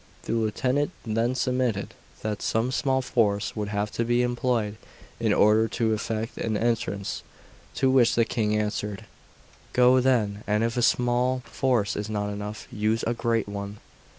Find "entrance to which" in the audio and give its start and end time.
6.57-8.15